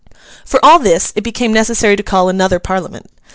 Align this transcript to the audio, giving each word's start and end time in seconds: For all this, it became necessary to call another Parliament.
For 0.45 0.59
all 0.65 0.79
this, 0.79 1.13
it 1.15 1.23
became 1.23 1.53
necessary 1.53 1.95
to 1.95 2.01
call 2.01 2.27
another 2.27 2.57
Parliament. 2.57 3.05